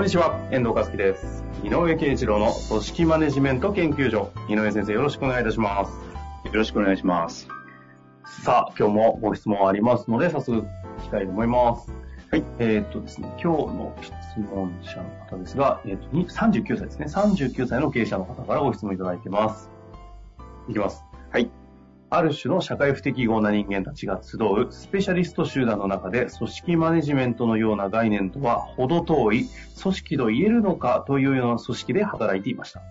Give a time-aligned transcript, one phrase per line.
[0.00, 1.44] こんにちは、遠藤和樹です。
[1.62, 4.32] 井上健一郎の組織マネジメント研究所。
[4.48, 5.90] 井上先生、よろしくお願いいたします。
[6.46, 7.46] よろしくお願いします。
[8.42, 10.64] さあ、今日もご質問ありますので、早速聞
[11.02, 11.92] きたいと思います。
[12.30, 12.44] はい。
[12.58, 17.04] えーっとですね、今日の質問者の方ですが、えーっと、に39歳ですね。
[17.06, 19.68] 39歳の経営者の方からご質問いただいてます。
[20.70, 21.04] いきます。
[21.30, 21.50] はい。
[22.12, 29.48] ある種の社会不適合な人間たちが集うスペシャリスト集団の中で組織マネジメントのような概念とは程遠い
[29.80, 32.82] 組織と言えるのかというような組織で働いていました。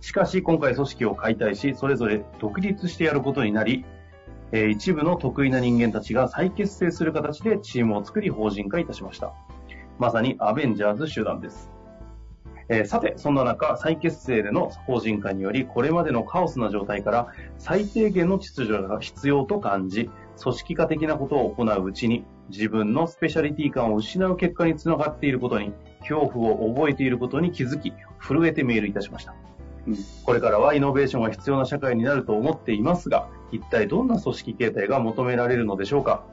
[0.00, 3.84] しかし今回組織を解体し、それぞれ独立してやることになり、
[4.70, 9.34] 一部の得意な人間たちが再結成する形でチームを作り法人化いたしました。
[9.98, 11.73] まさにアベンジャーズ集団です。
[12.68, 20.10] えーさて、そんな中、再結成での法人化により、これまでのカオスな状態から最低限の秩序が必要と感じ、
[20.42, 29.34] 組織化的なことを行ううちに、自分のスペシャリティ感を失う結果につながっていることに、恐怖を覚えていることに気づき、震えてメールいたしました。
[29.86, 36.24] うんこれからはイノベーションが必要な社会になると思っていますが、一体どんな組織形態が求められるのでしょうか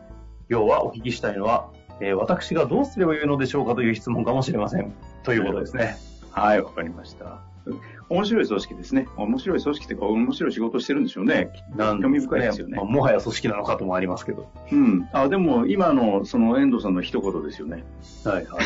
[0.48, 4.94] 要はお聞きしたいのは、えー私がどうすればよいのでしょうかという質問かもしれません。
[5.24, 6.11] ということですね。
[6.32, 7.40] はい、わかりました。
[8.10, 9.08] 面白い組織ですね。
[9.16, 11.50] 面白い組織っていうか、面白い仕事してるんでしょうね。
[11.76, 14.50] なん興味深いですよねまあもはや組織なのかともありますけど。
[14.72, 15.08] うん。
[15.14, 17.84] あ、でも、今の、その、遠藤さんの一言ですよね。
[18.26, 18.64] はいはい。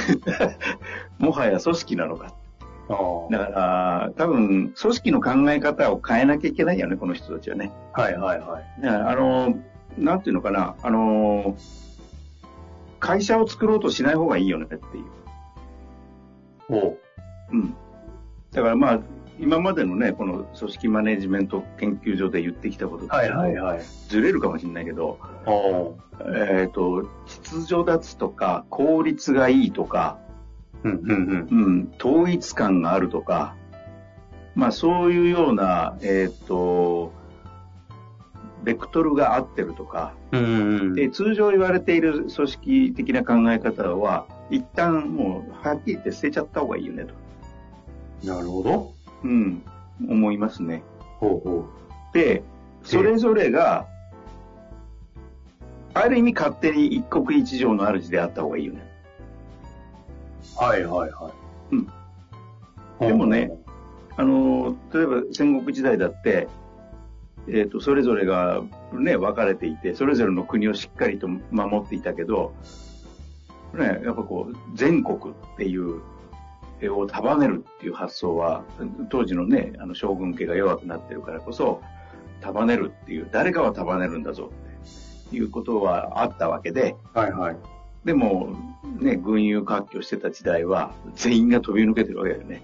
[1.23, 2.33] もはや組織なのか。
[3.31, 7.71] だから、多分、組織の考え方を変えなきゃいけないよね、この人たちはね。
[7.93, 8.81] はいはいはい。
[8.81, 9.57] ねあの、
[9.97, 11.55] なんていうのかな、あの、
[12.99, 15.05] 会社を作ろうとしない方がいいよねっていう。
[16.69, 16.97] お
[17.51, 17.75] ううん。
[18.51, 18.99] だからまあ、
[19.39, 23.81] 今までのね、この組織マネジメント研究所で言ってきたこととはいはいはい。
[24.07, 25.19] ずれるかもしれないけど、
[26.33, 30.19] えっ、と、秩序立つとか、効率がいいとか、
[30.83, 31.63] うんうんうん。
[31.65, 33.55] うん、統一感があるとか、
[34.55, 37.11] まあそういうような、えっ、と、
[38.63, 40.93] ベクトルが合ってるとか、うんうんうん。
[40.93, 47.24] で通常言われている組織的な考え方は、一旦もう、はっきり言って捨てちゃった方がいいよねと。
[48.25, 48.93] なるほど。
[49.23, 49.63] うん、
[50.09, 50.83] 思いますね。
[51.19, 51.65] ほうほ
[52.13, 52.43] で、
[52.83, 53.87] それぞれが、
[55.93, 58.81] ある意味勝手に一国一城の主であった方がいいよね。
[60.59, 60.63] う。
[60.63, 61.29] はいはいは
[61.71, 61.75] い。
[61.75, 63.07] うん。
[63.07, 63.51] でもね、
[64.17, 66.47] あの、例えば戦国時代だって、
[67.47, 68.61] えっ、と、それぞれが
[68.93, 72.53] ね、分かれていて、それぞれの国をしっかりと守っていたけど、
[73.73, 76.01] ね、やっぱこう、全国っていう、え
[76.89, 78.63] を束ねるっていう発想は、
[79.09, 81.81] 当時のね、あの将軍家が弱くなってるからこそ、
[82.41, 84.51] 束ねるっていう、誰かは束ねるんだぞ
[85.27, 87.57] っていうことはあったわけで、はいはい。
[88.03, 88.55] でも、
[88.99, 92.61] ね、群雄割拠してた時代は、全員が飛び抜けてるわけだよね。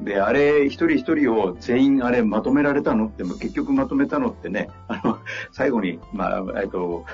[0.00, 5.18] で、あれ、一人一人を全員あれまとめられたのって、結局まとめたのってね、あの、
[5.50, 7.04] 最後に、まあ、えっと、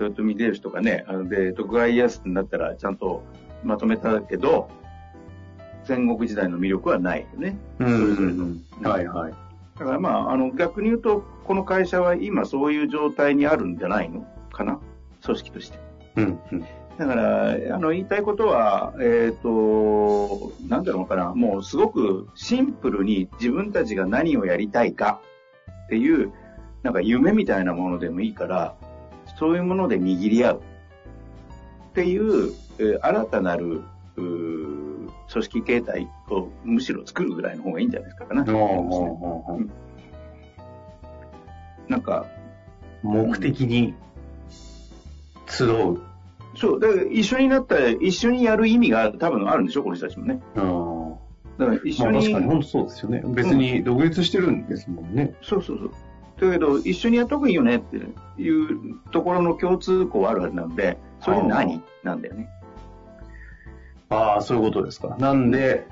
[0.00, 3.22] 豊臣秀吉とかね、あので、徳川家康になったらちゃんと
[3.62, 4.68] まとめたけど、
[5.84, 7.56] 戦国時代の魅力はないよね。
[7.78, 8.86] うんそれぞれのうんうん。
[8.86, 9.34] はいはい。
[9.78, 14.26] だからまあ、あの、逆に言うと、この会社は今そういう状態にあるんじゃないの？
[14.52, 14.78] かな？
[15.24, 15.78] 組織として。
[16.16, 16.64] うんうん。
[16.96, 25.20] だから、あの、言いたいことは、えっ、と、なんだろうかな、もうすごくシンプルに自分たちが何をやりたいか
[25.86, 26.32] っていう、
[26.84, 28.76] なんか夢みたいなものでもいいから、
[29.40, 30.60] そういうもので握り合う
[31.90, 33.82] っていう、えー新たなる、
[34.16, 34.22] うー
[35.34, 38.44] 組織形態をむしろ作るぐらいの方がいいんじゃないですかな。
[38.44, 39.68] ほうほうほうほう
[41.88, 42.26] なんか、
[43.02, 43.94] 目的に
[45.46, 46.00] 集う。
[46.56, 50.40] そう、だから一緒になったら一緒にやる意味が多分あるんでしょ、この人たちもね。
[50.54, 51.14] うん。
[51.58, 53.22] だから一まあ緒に、確かに本当そうですよね。
[53.26, 55.34] 別に独立してるんですもんね。
[55.42, 55.90] そうそうそう。
[56.40, 57.96] だけど、一緒にやった方がいいよねって
[58.40, 61.82] いうところの共通項はあるはずなんで、それ何？
[62.02, 62.48] なんだよね。
[64.14, 65.16] ああ、そういうことですか。
[65.18, 65.86] なんで、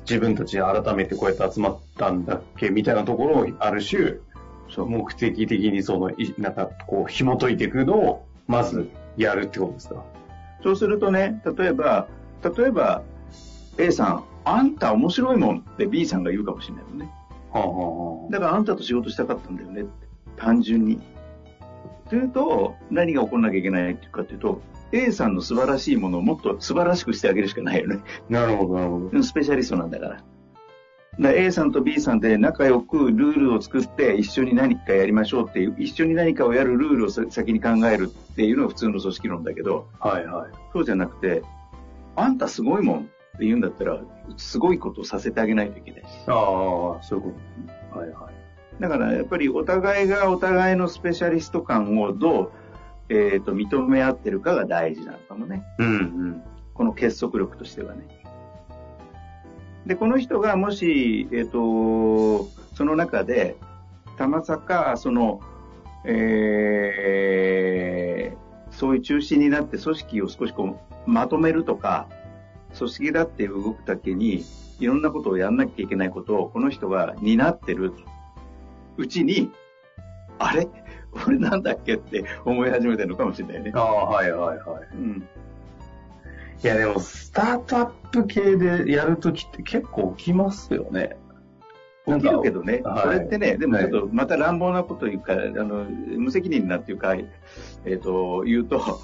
[0.00, 4.18] 自分たち改めてこうやって集まったんだっけみたいなところを、ある種。
[4.74, 10.02] 目的的にその、いなんかこう、紐解いていくのを、まずやるってことですか
[10.62, 12.08] そうするとね、例えば、
[12.56, 13.02] 例えば、
[13.78, 17.10] A さん、あんた面白いもんって B さんが言うかもしれないもんね。
[17.52, 19.90] はあはだからあんたと仕事したかったんだよねって。
[20.36, 21.00] 単純に。
[22.08, 24.60] というと、何が起こらなきゃいけないっていうかというと、
[24.92, 28.00] A さんの素晴らしいものをもっと素晴らしくしてあげるしかないよね。
[28.04, 28.32] あ。
[28.32, 29.22] なるほど、なるほど。
[29.22, 30.06] スペシャリストなんだか
[31.18, 31.32] ら。
[31.34, 40.50] A さんと B さんで仲良くルールを作って一緒に何かやりましょうっていう、一緒に何かをやるルールを先に考えるっていうのが普通の組織論だけど、はいはい。
[40.72, 41.42] そうじゃなくて、
[42.16, 43.02] あんたすごいもんっ
[43.38, 44.00] て言うんだったら、
[44.38, 46.06] すごいことをさせてあげないといけないし。
[46.26, 46.32] あ
[46.98, 47.32] あ、そういうこ
[47.92, 47.98] と。
[47.98, 48.80] はいはい。
[48.80, 52.52] だからやっぱりお互いがお互いのスペシャリスト感をどう、
[53.12, 55.62] えー、と認め合ってるかが大事なのかもね。
[55.78, 56.42] うんうん。
[56.72, 58.08] この結束力としてはね。
[59.84, 63.56] で、この人がもし、えっ、と、その中で、
[64.16, 65.40] たまさか、その、
[66.04, 67.22] えー
[68.72, 72.08] そういう中心になって組織を少しこう、まとめるとか、
[72.76, 74.44] 組織だって動くだけに、
[74.80, 77.92] いろんなことをやんなきゃいけないことを、この人が担ってる
[78.96, 79.52] うちに、
[80.38, 80.66] あれ？
[81.26, 83.80] 俺なんだっけって思い始めてるのかもしれないねあ。
[83.80, 84.88] あ、はいはいはい。
[84.94, 85.28] うん。
[86.62, 91.16] いやでも、スタートアップ系でやるときって結構起きますよね。
[92.06, 99.00] 起きるけどね、はいそれってね、でもちょっとまた乱暴なこと言うから、あの、無責任なっていうか、えっ、と、言うと、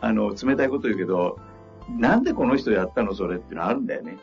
[0.00, 1.38] あの、冷たいこと言うけど、
[1.98, 4.16] なんでこの人やったのそれっていうのあるんだよね。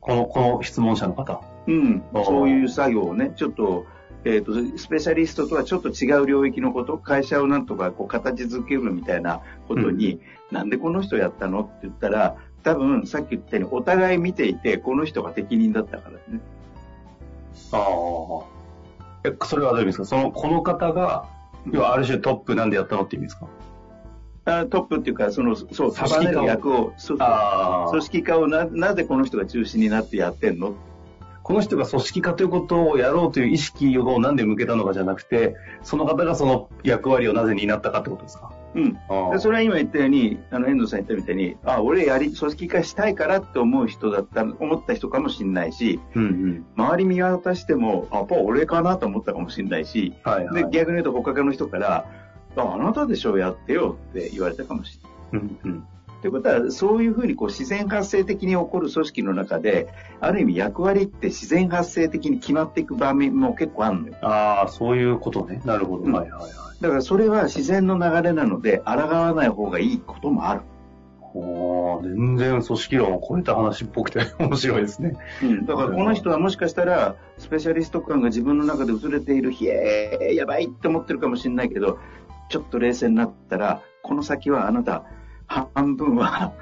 [0.00, 1.40] この、この質問者の方。
[1.66, 2.02] うん。
[2.24, 3.86] そういう作業をね、ちょっと、
[4.24, 16.40] えっ、と、スペシャリストとはちょっと違う領域のこと、会社をなんとかこう形づけるみたいなことに、なんでこの人やったのって言ったら、多分さっき言ったようにお互い見ていて、この人が適任だったからね。
[17.72, 18.44] ああ。
[19.24, 20.04] え、それはどういう意味ですか？
[20.06, 21.28] その、この方が、
[21.70, 23.46] 要はある種トップなんでやったのって意味ですか？
[24.46, 26.92] あトップっていうか、その、そう、束ねる役を、
[27.90, 30.74] 組織化をな、なぜこの人が中心になってやってんの？
[31.44, 38.50] この人が組織化ということをやろうという意識をなんで向けたのかじゃなくて、その方がその役割をなぜ担ったかってことですか？
[38.74, 38.98] うん。
[39.10, 46.66] あでそれは今言ったように、あの、遠藤さん言ったみたいに、あ、俺やり、組織化したいからって思う人だった、思った人かもしれないし、うんうん。
[46.76, 50.64] 周り見渡しても、あ、やっぱ俺かなと思ったかもしれないし、はいはい。
[50.64, 52.06] で、逆に言うと他の人から、
[52.56, 54.98] あ、あなたでしょ、やってよって言われたかもし
[55.32, 55.52] れない。
[55.64, 55.86] うんうん。
[56.24, 59.88] ということは、そういうふうにこう自然発生的に起こる組織の中で、
[60.20, 64.14] ある意味役割って自然発生的に決まっていく場面も結構あるのよ。
[64.22, 65.60] ああ、そういうことね。
[65.66, 66.04] なるほど。
[66.04, 66.50] うんはいはいはい。
[66.80, 70.62] だからそれは自然の流れなので、抗わない方がいいこともある。
[72.02, 75.18] 全然組織論を超えた話っぽくて面白いですね。
[75.42, 81.98] うん、だからこの人はもしかしたら、スペシャリスト感が自分の中で薄れている、ひえー、やばいって思ってるかもしれないけど、
[82.48, 85.04] ちょっと冷静になったら、この先はあなた、
[85.46, 86.52] 半分は、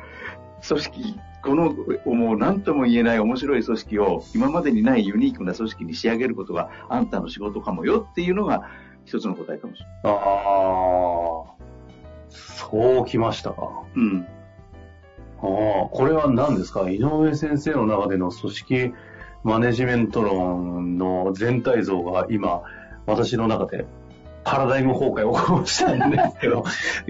[0.66, 1.72] 組織、この、
[2.06, 8.68] もう何とも言えない面白い組織を、今までにないユニークな組織に仕上げることがあんたの仕事かもよっていうのが、
[9.04, 9.96] 一つの答えかもしれない。
[10.04, 11.54] ああ、
[12.28, 13.82] そうきましたか。
[13.96, 14.26] うん。
[15.38, 15.44] あ
[15.86, 16.88] あ、これは何ですか？
[16.88, 18.94] 井上先生の中での組織
[19.42, 22.62] マネジメント論の全体像が今、
[23.06, 23.86] 私の中で
[24.44, 26.64] パラダイム崩壊を起こしたんですけど、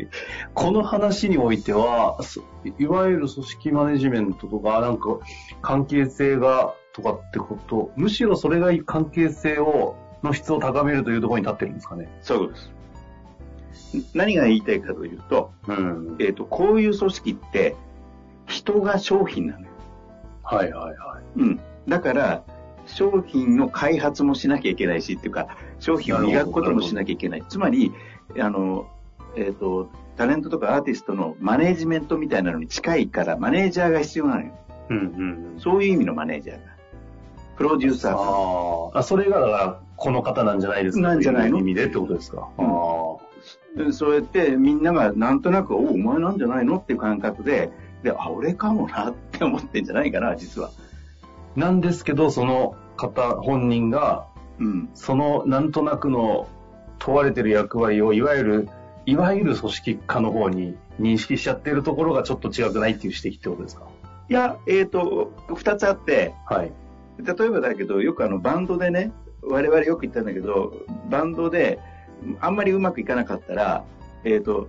[0.54, 2.42] この話においては、そ
[2.78, 5.18] いわゆる組織マネジメントとか、なんか
[5.61, 12.09] 関係性がとかってこと、むしろそれが関係性を、の質を高めるというところに立ってるんですかね？
[12.21, 12.73] そういうことです。
[14.14, 16.16] 何が言いたいかというと、うん。
[16.21, 17.76] えっ、と、こういう組織って、
[18.47, 19.66] 人が商品なのよ。
[20.42, 21.40] はいはいはい。
[21.40, 21.61] うん。
[21.88, 22.45] だから、
[22.87, 27.45] 商品の開発もしなきゃいけないし、っていうか、商品を磨くこともしなきゃいけない。
[27.49, 27.93] つまり、
[28.39, 28.87] あの、
[29.37, 34.53] えっ、と、タレントとかアーティストのマネージメントみたいなのに近いから、マネージャーが必要なのよ。
[34.91, 35.61] うんうんうん。
[35.61, 36.73] そういう意味のマネージャーが。
[37.57, 38.97] プロデューサーが。
[38.97, 41.03] ああ、それがだから、この方なんじゃないですか？
[41.09, 41.59] なんじゃないの？
[41.59, 42.49] 意味でってことですか？
[42.59, 43.17] うんあ
[43.77, 46.77] でそうやってみんながなんとなく、おお前なんじゃないの？
[46.77, 47.71] っていう感覚で、
[48.03, 50.71] で、あ、俺かもなって思ってんじゃないかな、実は。
[51.56, 51.61] あ。
[51.61, 54.26] なんですけど、その方本人が、
[54.59, 54.90] うん。
[54.94, 56.49] そのなんとなくの
[56.99, 58.68] 問われてる役割を、いわゆる、
[59.06, 63.87] いわゆる組織化の方に認識しちゃってるところがちょっと違くないっていう指摘ってことですか？
[64.28, 66.73] いや、えっ、と、二つあって、はい。
[67.18, 70.73] 例えばだけど、よくあのバンドでね、我々よく言ったんだけど、
[71.11, 71.80] バンドで
[72.40, 73.85] あんまりうまくいかなかったら、
[74.25, 74.68] えっ、と、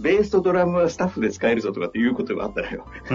[0.00, 2.86] ベースとドラムはスタッフで使えるぞとかっていうことがあったのよ。
[3.08, 3.14] キ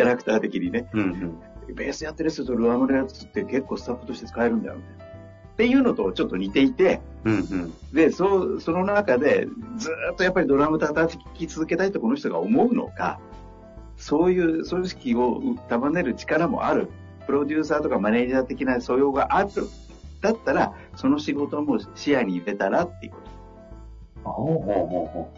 [0.00, 0.88] ャラクター的にね。
[0.94, 1.38] うんうん。
[1.72, 4.76] ベースやってる人とドラムのやつって結構スタッフとして使えるんだよ。
[4.76, 7.74] っていうのとちょっと似ていて、うんうん。
[7.92, 13.18] で、そう、その中で、ずーっとやっぱりドラム叩き続けたいとこの人が思うのか、
[13.96, 16.88] そういう組織を束ねる力もある、
[17.26, 19.50] プロデューサーとかマネージャー的な素養がある、
[20.20, 23.18] だったら、その仕事も視野に入れたらっていうこ
[24.24, 24.30] と。
[24.30, 25.32] ほうほうほうほ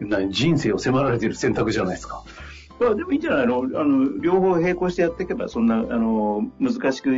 [0.00, 0.06] う。
[0.06, 2.24] 何人生を迫られている選択じゃないですか。
[2.80, 3.58] まあ、でもいいんじゃないの？
[3.58, 7.10] あの、両方並行してやっていけば、そんな、あの、難しく、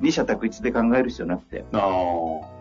[0.00, 1.64] 二者択一で考える必要なくて。
[1.72, 1.80] ああ。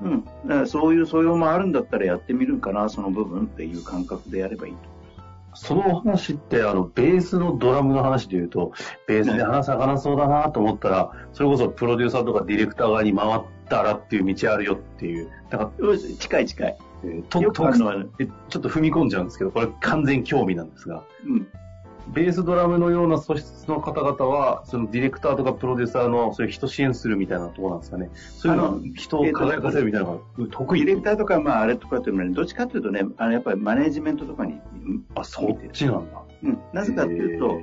[0.01, 0.23] うん。
[0.23, 4.79] だからそういう素養もあるんだったらやってみるかな、その部分っていう感覚でやればいいと。
[5.55, 8.71] その話って、あの、ベースのドラムの話で言うと、
[9.07, 15.29] ベースで話さ話そうだなと思ったら、それこそプロデューサーとかディレクター側に回ったらっていう道あるよっていう。
[15.49, 16.77] だから、近い近い。
[17.03, 21.47] えーととちょっと踏み込んじゃうんですけど、これ完全興味なんですが、うん。
[22.13, 28.09] ベースドラムのような素質の方々は、そのディレクターとかプロデューサーの、そういう人支援するみたいなところなんですかね。
[28.13, 34.59] そういうの人を輝かせるみたいなのが得意ディレクターとか、まあ、あれとかっていうのはね、どっちかというとね、あの、やっぱりマネージメントとかに、
[35.15, 36.21] あ、そっちなんだ。
[36.43, 36.59] うん。
[36.73, 37.59] なぜかっていうと、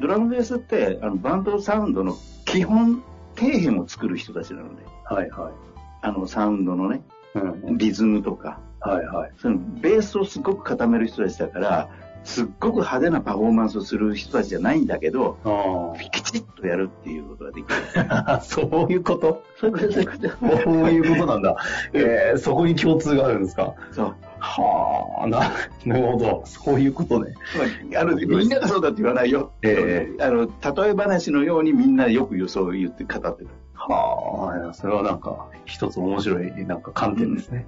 [0.00, 3.02] ドラムベースって、あの、バンドサウンドの基本、
[3.36, 5.52] 底辺を作る人たちなので、はいはい。
[6.02, 7.02] あの、サウンドのね、
[7.34, 9.32] うん、リズムとか、はいはい。
[9.38, 11.88] そのベースをすごく固める人たちだから、
[12.28, 17.74] すっごく派手なパフォーマンスをする人たちじゃないんだけど、あきちっとやるっていうことができる。
[18.10, 18.40] あ。
[18.44, 19.42] そういうこと？
[19.58, 21.56] そういうこと、なんだ。
[21.94, 23.74] えー、そこに共通があるんですか？
[23.92, 24.14] そう。
[24.40, 25.40] はあ、な、
[25.86, 26.42] なるほど。
[26.44, 27.32] そういうことね。
[27.90, 29.52] まあ、あの、みんながそうだって言わないよ。
[29.62, 33.48] えあの、例え話のようにみんなよく言うそう言って語ってる。
[33.74, 37.66] はあ、それはなんか、一つ面白い、なんか観点ですね。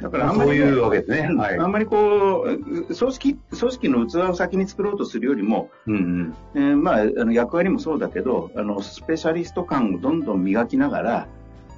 [0.00, 6.34] だからあんまりそういうわけですねうんはいあんまりこう、組織、組織の器を先に作ろうとするよりも、うんうん。
[6.54, 11.28] えーまあ、あの役割もそうだけど、あの、スペシャリスト感をどんどん磨きながら、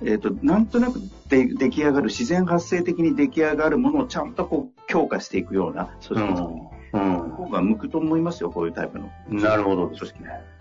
[0.05, 6.61] えっ、と、なんとなくで出来上がる、自然発生的に出来上がるものをちゃんとこう、強化していくような組織作り。
[6.93, 7.19] うん。
[7.31, 9.11] 方が向くと思いますよ、こういうタイプの。
[9.31, 9.39] うん。
[9.39, 9.89] なるほど。
[9.89, 10.56] 組織ね。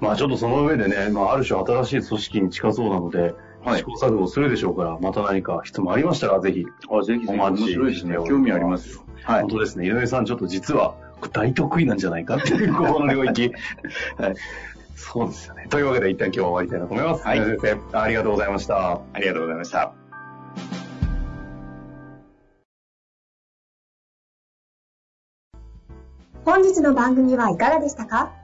[0.00, 3.34] まあちょっとその上でね、まあある種新しい組織に近そうなので、
[3.64, 6.66] はい試行錯誤するでしょうから、また何か質問ありましたら、ぜひ。
[6.90, 8.30] あ、ぜひぜひ面お待ち白いですねしております。
[8.30, 9.04] 興味ありますよ。
[9.22, 9.50] はい本。
[9.52, 9.86] 当ですね。
[9.86, 10.94] 井上さん、ちょっと実は、
[11.32, 13.52] 大得意なんじゃないかっていう、ここの領域。
[14.18, 14.34] はい。
[14.96, 15.66] そうですよね。
[15.70, 17.24] というわけで、一旦今日は終わりたいなと思います。
[17.26, 18.92] はい井上先生、ありがとうございました。
[19.14, 19.92] ありがとうございました。
[26.44, 28.43] 本日の番組はいかがでしたか？